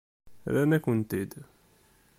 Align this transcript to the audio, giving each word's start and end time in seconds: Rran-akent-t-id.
Rran-akent-t-id. 0.53 1.31